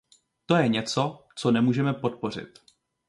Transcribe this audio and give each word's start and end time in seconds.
To 0.45 0.55
je 0.55 0.67
něco, 0.69 1.27
co 1.35 1.51
nemůžeme 1.51 1.93
podpořit. 1.93 2.59